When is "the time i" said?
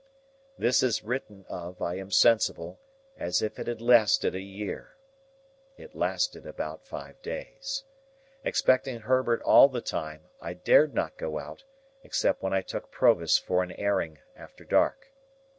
9.69-10.53